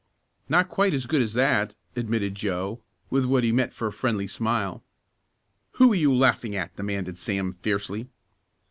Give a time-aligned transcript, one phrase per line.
[0.49, 4.25] "Not quite as good as that," admitted Joe with what he meant for a friendly
[4.25, 4.81] smile.
[5.73, 8.07] "Who you laughing at?" demanded Sam fiercely.